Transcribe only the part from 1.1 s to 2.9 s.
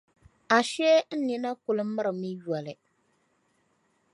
nina kuli mirimi yolo.